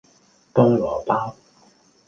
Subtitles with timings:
[0.55, 1.35] 菠蘿包